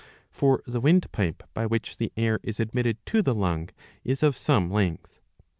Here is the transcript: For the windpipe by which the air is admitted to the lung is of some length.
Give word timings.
For 0.31 0.63
the 0.65 0.79
windpipe 0.81 1.43
by 1.53 1.67
which 1.67 1.97
the 1.97 2.11
air 2.17 2.39
is 2.41 2.59
admitted 2.59 2.97
to 3.05 3.21
the 3.21 3.35
lung 3.35 3.69
is 4.03 4.23
of 4.23 4.35
some 4.35 4.71
length. 4.71 5.19